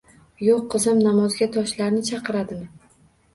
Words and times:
—Yoʼq. 0.45 0.63
Qiziq, 0.75 0.95
namozga 1.01 1.49
toshlarni 1.57 2.01
chaqiradimi? 2.09 2.73